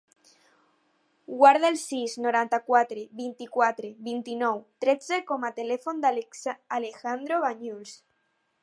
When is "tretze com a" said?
4.87-5.53